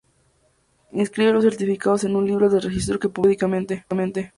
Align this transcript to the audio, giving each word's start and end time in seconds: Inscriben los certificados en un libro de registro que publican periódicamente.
Inscriben 0.93 1.35
los 1.35 1.43
certificados 1.43 2.03
en 2.05 2.15
un 2.15 2.25
libro 2.25 2.49
de 2.49 2.59
registro 2.59 2.97
que 2.97 3.07
publican 3.09 3.51
periódicamente. 3.51 4.29